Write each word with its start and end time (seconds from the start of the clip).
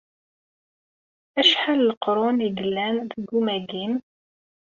Acḥal 1.39 1.77
n 1.81 1.85
leqrun 1.89 2.37
ay 2.45 2.53
yellan 2.57 2.97
deg 3.15 3.29
umagim? 3.37 3.93